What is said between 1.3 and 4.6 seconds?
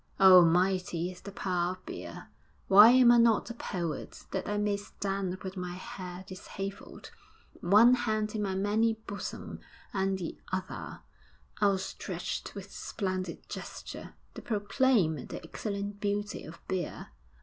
power of beer! Why am I not a poet, that I